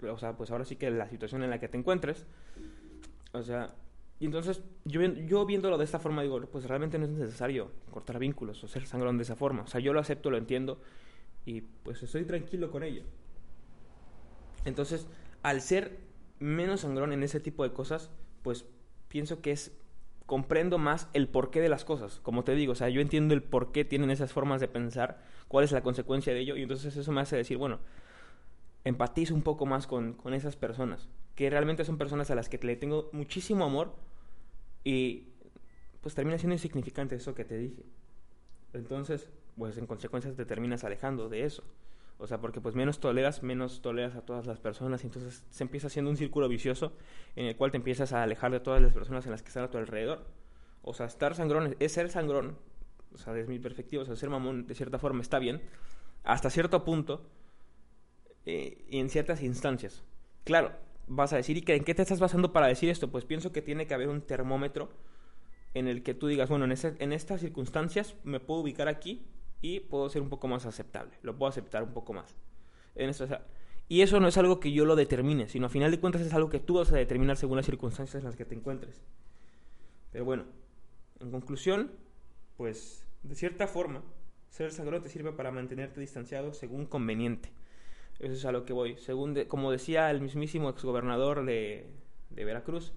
o 0.01 0.17
sea, 0.17 0.37
pues 0.37 0.51
ahora 0.51 0.65
sí 0.65 0.75
que 0.75 0.89
la 0.91 1.09
situación 1.09 1.43
en 1.43 1.49
la 1.49 1.59
que 1.59 1.67
te 1.67 1.77
encuentres. 1.77 2.25
O 3.33 3.43
sea, 3.43 3.75
y 4.19 4.25
entonces, 4.25 4.61
yo, 4.85 5.01
yo 5.01 5.45
viéndolo 5.45 5.77
de 5.77 5.85
esta 5.85 5.99
forma, 5.99 6.23
digo, 6.23 6.41
pues 6.51 6.65
realmente 6.65 6.99
no 6.99 7.05
es 7.05 7.11
necesario 7.11 7.71
cortar 7.89 8.19
vínculos 8.19 8.63
o 8.63 8.67
ser 8.67 8.85
sangrón 8.85 9.17
de 9.17 9.23
esa 9.23 9.35
forma. 9.35 9.63
O 9.63 9.67
sea, 9.67 9.79
yo 9.79 9.93
lo 9.93 9.99
acepto, 9.99 10.29
lo 10.29 10.37
entiendo 10.37 10.81
y 11.45 11.61
pues 11.61 12.03
estoy 12.03 12.25
tranquilo 12.25 12.69
con 12.69 12.83
ello. 12.83 13.03
Entonces, 14.65 15.07
al 15.41 15.61
ser 15.61 15.97
menos 16.39 16.81
sangrón 16.81 17.13
en 17.13 17.23
ese 17.23 17.39
tipo 17.39 17.63
de 17.63 17.71
cosas, 17.71 18.11
pues 18.43 18.65
pienso 19.07 19.41
que 19.41 19.51
es 19.51 19.71
comprendo 20.25 20.77
más 20.77 21.09
el 21.13 21.27
porqué 21.27 21.61
de 21.61 21.69
las 21.69 21.85
cosas. 21.85 22.19
Como 22.21 22.43
te 22.43 22.55
digo, 22.55 22.73
o 22.73 22.75
sea, 22.75 22.89
yo 22.89 23.01
entiendo 23.01 23.33
el 23.33 23.41
por 23.41 23.71
qué 23.71 23.85
tienen 23.85 24.11
esas 24.11 24.31
formas 24.31 24.61
de 24.61 24.67
pensar, 24.67 25.23
cuál 25.47 25.63
es 25.63 25.71
la 25.71 25.81
consecuencia 25.81 26.33
de 26.33 26.41
ello, 26.41 26.55
y 26.55 26.61
entonces 26.61 26.95
eso 26.95 27.11
me 27.11 27.21
hace 27.21 27.35
decir, 27.35 27.57
bueno, 27.57 27.79
empatizo 28.83 29.33
un 29.33 29.41
poco 29.41 29.65
más 29.65 29.87
con, 29.87 30.13
con 30.13 30.33
esas 30.33 30.55
personas, 30.55 31.09
que 31.35 31.49
realmente 31.49 31.85
son 31.85 31.97
personas 31.97 32.31
a 32.31 32.35
las 32.35 32.49
que 32.49 32.57
le 32.59 32.75
tengo 32.75 33.09
muchísimo 33.13 33.65
amor 33.65 33.95
y 34.83 35.27
pues 36.01 36.15
termina 36.15 36.37
siendo 36.37 36.55
insignificante 36.55 37.15
eso 37.15 37.35
que 37.35 37.45
te 37.45 37.57
dije. 37.57 37.83
Entonces, 38.73 39.29
pues 39.57 39.77
en 39.77 39.85
consecuencia 39.85 40.33
te 40.33 40.45
terminas 40.45 40.83
alejando 40.83 41.29
de 41.29 41.43
eso. 41.43 41.63
O 42.17 42.27
sea, 42.27 42.39
porque 42.41 42.59
pues 42.59 42.75
menos 42.75 42.99
toleras, 42.99 43.43
menos 43.43 43.81
toleras 43.81 44.15
a 44.15 44.21
todas 44.21 44.45
las 44.45 44.59
personas 44.59 45.05
entonces 45.05 45.45
se 45.49 45.63
empieza 45.63 45.87
haciendo 45.87 46.11
un 46.11 46.17
círculo 46.17 46.49
vicioso 46.49 46.91
en 47.37 47.45
el 47.45 47.55
cual 47.55 47.71
te 47.71 47.77
empiezas 47.77 48.11
a 48.11 48.23
alejar 48.23 48.51
de 48.51 48.59
todas 48.59 48.81
las 48.81 48.91
personas 48.91 49.25
en 49.25 49.31
las 49.31 49.41
que 49.41 49.47
están 49.47 49.63
a 49.63 49.69
tu 49.69 49.77
alrededor. 49.77 50.25
O 50.81 50.93
sea, 50.93 51.05
estar 51.05 51.33
sangrón 51.35 51.75
es 51.79 51.93
ser 51.93 52.09
sangrón, 52.09 52.57
o 53.13 53.17
sea, 53.17 53.33
desde 53.33 53.49
mi 53.49 53.59
perspectiva, 53.59 54.03
o 54.03 54.15
ser 54.15 54.29
mamón 54.29 54.67
de 54.67 54.75
cierta 54.75 54.99
forma 54.99 55.21
está 55.21 55.39
bien, 55.39 55.61
hasta 56.23 56.49
cierto 56.49 56.83
punto 56.83 57.25
eh, 58.51 58.83
en 58.89 59.09
ciertas 59.11 59.43
instancias. 59.43 60.03
Claro, 60.43 60.71
vas 61.05 61.33
a 61.33 61.35
decir, 61.35 61.55
¿y 61.55 61.71
en 61.71 61.83
qué 61.83 61.93
te 61.93 62.01
estás 62.01 62.19
basando 62.19 62.51
para 62.51 62.65
decir 62.65 62.89
esto? 62.89 63.11
Pues 63.11 63.23
pienso 63.23 63.51
que 63.51 63.61
tiene 63.61 63.85
que 63.85 63.93
haber 63.93 64.09
un 64.09 64.21
termómetro 64.21 64.89
en 65.75 65.87
el 65.87 66.01
que 66.01 66.15
tú 66.15 66.25
digas, 66.25 66.49
bueno, 66.49 66.65
en, 66.65 66.73
en 66.73 67.13
estas 67.13 67.41
circunstancias 67.41 68.15
me 68.23 68.39
puedo 68.39 68.61
ubicar 68.61 68.87
aquí 68.87 69.21
y 69.61 69.81
puedo 69.81 70.09
ser 70.09 70.23
un 70.23 70.29
poco 70.29 70.47
más 70.47 70.65
aceptable, 70.65 71.11
lo 71.21 71.37
puedo 71.37 71.47
aceptar 71.47 71.83
un 71.83 71.93
poco 71.93 72.13
más. 72.13 72.35
Y 73.87 74.01
eso 74.01 74.19
no 74.19 74.27
es 74.27 74.37
algo 74.37 74.59
que 74.59 74.71
yo 74.71 74.83
lo 74.85 74.95
determine, 74.95 75.47
sino 75.47 75.67
a 75.67 75.69
final 75.69 75.91
de 75.91 75.99
cuentas 75.99 76.23
es 76.23 76.33
algo 76.33 76.49
que 76.49 76.59
tú 76.59 76.75
vas 76.75 76.91
a 76.91 76.97
determinar 76.97 77.37
según 77.37 77.57
las 77.57 77.67
circunstancias 77.67 78.21
en 78.21 78.25
las 78.25 78.35
que 78.35 78.45
te 78.45 78.55
encuentres. 78.55 78.99
Pero 80.11 80.25
bueno, 80.25 80.45
en 81.19 81.29
conclusión, 81.29 81.91
pues 82.57 83.05
de 83.21 83.35
cierta 83.35 83.67
forma, 83.67 84.01
ser 84.49 84.71
sangrón 84.71 85.03
te 85.03 85.09
sirve 85.09 85.33
para 85.33 85.51
mantenerte 85.51 86.01
distanciado 86.01 86.51
según 86.53 86.87
conveniente. 86.87 87.51
Eso 88.19 88.33
es 88.33 88.45
a 88.45 88.51
lo 88.51 88.65
que 88.65 88.73
voy. 88.73 88.97
Según 88.97 89.35
como 89.45 89.71
decía 89.71 90.11
el 90.11 90.21
mismísimo 90.21 90.69
exgobernador 90.69 91.45
de, 91.45 91.87
de 92.29 92.45
Veracruz, 92.45 92.93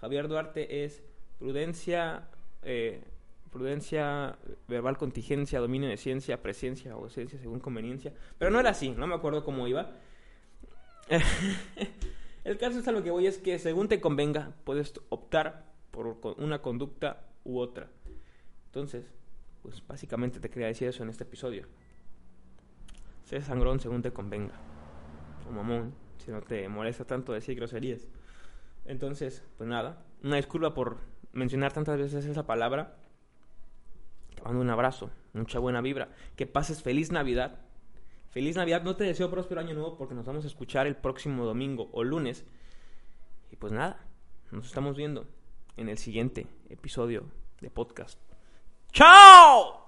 Javier 0.00 0.28
Duarte 0.28 0.84
es 0.84 1.02
prudencia, 1.38 2.28
eh, 2.62 3.02
prudencia, 3.50 4.36
verbal 4.66 4.98
contingencia, 4.98 5.60
dominio 5.60 5.88
de 5.88 5.96
ciencia, 5.96 6.42
presencia 6.42 6.96
o 6.96 7.06
esencia 7.06 7.38
según 7.38 7.60
conveniencia. 7.60 8.12
Pero 8.36 8.50
no 8.50 8.58
era 8.60 8.70
así, 8.70 8.90
no 8.90 9.06
me 9.06 9.14
acuerdo 9.14 9.44
cómo 9.44 9.68
iba. 9.68 9.92
El 12.44 12.58
caso 12.58 12.80
es 12.80 12.88
a 12.88 12.92
lo 12.92 13.02
que 13.02 13.10
voy 13.10 13.26
es 13.26 13.38
que 13.38 13.58
según 13.58 13.88
te 13.88 14.00
convenga, 14.00 14.52
puedes 14.64 14.92
optar 15.08 15.72
por 15.90 16.18
una 16.38 16.60
conducta 16.60 17.26
u 17.44 17.58
otra. 17.58 17.88
Entonces, 18.66 19.06
pues 19.62 19.86
básicamente 19.86 20.40
te 20.40 20.50
quería 20.50 20.66
decir 20.66 20.88
eso 20.88 21.02
en 21.02 21.08
este 21.08 21.24
episodio. 21.24 21.66
Sé 23.24 23.40
sangrón 23.40 23.80
según 23.80 24.02
te 24.02 24.12
convenga. 24.12 24.54
O 25.48 25.52
mamón, 25.52 25.94
si 26.18 26.30
no 26.30 26.40
te 26.40 26.68
molesta 26.68 27.04
tanto 27.04 27.32
decir 27.32 27.56
groserías. 27.56 28.06
Entonces, 28.84 29.44
pues 29.56 29.68
nada, 29.68 30.04
una 30.22 30.36
disculpa 30.36 30.74
por 30.74 30.98
mencionar 31.32 31.72
tantas 31.72 31.98
veces 31.98 32.24
esa 32.26 32.46
palabra 32.46 32.96
mando 34.44 34.60
un 34.60 34.70
abrazo, 34.70 35.10
mucha 35.32 35.58
buena 35.58 35.80
vibra. 35.80 36.08
Que 36.36 36.46
pases 36.46 36.82
feliz 36.82 37.10
Navidad. 37.10 37.60
Feliz 38.30 38.56
Navidad. 38.56 38.82
No 38.82 38.96
te 38.96 39.04
deseo 39.04 39.30
próspero 39.30 39.60
año 39.60 39.74
nuevo 39.74 39.96
porque 39.96 40.14
nos 40.14 40.26
vamos 40.26 40.44
a 40.44 40.48
escuchar 40.48 40.86
el 40.86 40.96
próximo 40.96 41.44
domingo 41.44 41.88
o 41.92 42.04
lunes. 42.04 42.44
Y 43.50 43.56
pues 43.56 43.72
nada, 43.72 44.04
nos 44.50 44.66
estamos 44.66 44.96
viendo 44.96 45.26
en 45.76 45.88
el 45.88 45.98
siguiente 45.98 46.46
episodio 46.68 47.24
de 47.60 47.70
podcast. 47.70 48.18
¡Chao! 48.92 49.83